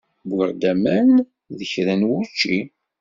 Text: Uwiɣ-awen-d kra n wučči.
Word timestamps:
Uwiɣ-awen-d 0.29 1.59
kra 1.71 1.93
n 1.95 2.07
wučči. 2.09 2.59